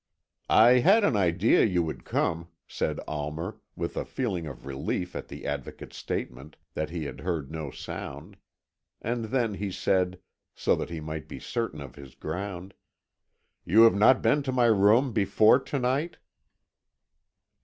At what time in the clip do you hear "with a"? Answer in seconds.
3.75-4.03